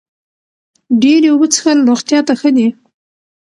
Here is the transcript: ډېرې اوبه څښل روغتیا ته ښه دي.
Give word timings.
ډېرې 1.01 1.27
اوبه 1.31 1.47
څښل 1.53 1.77
روغتیا 1.89 2.19
ته 2.27 2.33
ښه 2.39 2.49
دي. 2.55 2.67